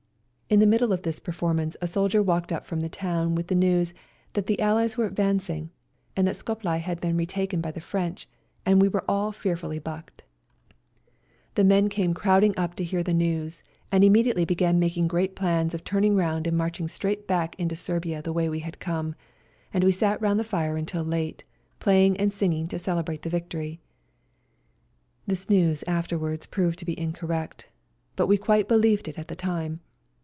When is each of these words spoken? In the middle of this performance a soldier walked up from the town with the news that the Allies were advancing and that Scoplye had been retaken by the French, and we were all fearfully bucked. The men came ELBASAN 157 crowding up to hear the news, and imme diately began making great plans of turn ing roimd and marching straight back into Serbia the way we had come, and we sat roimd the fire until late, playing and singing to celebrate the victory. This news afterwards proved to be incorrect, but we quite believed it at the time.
In 0.51 0.59
the 0.59 0.67
middle 0.67 0.91
of 0.91 1.03
this 1.03 1.21
performance 1.21 1.77
a 1.81 1.87
soldier 1.87 2.21
walked 2.21 2.51
up 2.51 2.65
from 2.65 2.81
the 2.81 2.89
town 2.89 3.35
with 3.35 3.47
the 3.47 3.55
news 3.55 3.93
that 4.33 4.47
the 4.47 4.59
Allies 4.59 4.97
were 4.97 5.05
advancing 5.05 5.69
and 6.13 6.27
that 6.27 6.35
Scoplye 6.35 6.79
had 6.81 6.99
been 6.99 7.15
retaken 7.15 7.61
by 7.61 7.71
the 7.71 7.79
French, 7.79 8.27
and 8.65 8.81
we 8.81 8.89
were 8.89 9.05
all 9.07 9.31
fearfully 9.31 9.79
bucked. 9.79 10.23
The 11.55 11.63
men 11.63 11.87
came 11.87 12.09
ELBASAN 12.11 12.49
157 12.55 12.55
crowding 12.55 12.63
up 12.65 12.75
to 12.75 12.83
hear 12.83 13.01
the 13.01 13.13
news, 13.13 13.63
and 13.93 14.03
imme 14.03 14.25
diately 14.25 14.45
began 14.45 14.77
making 14.77 15.07
great 15.07 15.37
plans 15.37 15.73
of 15.73 15.85
turn 15.85 16.03
ing 16.03 16.15
roimd 16.15 16.45
and 16.47 16.57
marching 16.57 16.89
straight 16.89 17.27
back 17.27 17.55
into 17.57 17.77
Serbia 17.77 18.21
the 18.21 18.33
way 18.33 18.49
we 18.49 18.59
had 18.59 18.77
come, 18.81 19.15
and 19.73 19.85
we 19.85 19.93
sat 19.93 20.19
roimd 20.19 20.35
the 20.35 20.43
fire 20.43 20.75
until 20.75 21.01
late, 21.05 21.45
playing 21.79 22.17
and 22.17 22.33
singing 22.33 22.67
to 22.67 22.77
celebrate 22.77 23.21
the 23.21 23.29
victory. 23.29 23.79
This 25.25 25.49
news 25.49 25.81
afterwards 25.87 26.45
proved 26.45 26.77
to 26.79 26.85
be 26.85 26.99
incorrect, 26.99 27.69
but 28.17 28.27
we 28.27 28.37
quite 28.37 28.67
believed 28.67 29.07
it 29.07 29.17
at 29.17 29.29
the 29.29 29.35
time. 29.37 29.79